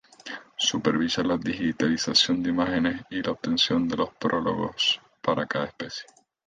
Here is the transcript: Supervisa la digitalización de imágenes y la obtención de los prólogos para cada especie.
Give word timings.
Supervisa 0.57 1.21
la 1.23 1.37
digitalización 1.37 2.41
de 2.41 2.49
imágenes 2.49 3.03
y 3.11 3.21
la 3.21 3.33
obtención 3.33 3.87
de 3.87 3.97
los 3.97 4.09
prólogos 4.15 4.99
para 5.21 5.45
cada 5.45 5.65
especie. 5.65 6.07